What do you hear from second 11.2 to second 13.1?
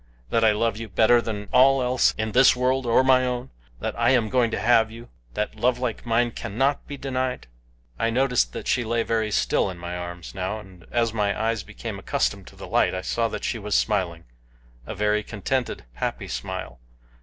eyes became accustomed to the light I